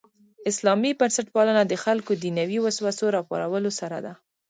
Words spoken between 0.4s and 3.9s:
اسلامي بنسټپالنه د خلکو دنیوي وسوسو راپارولو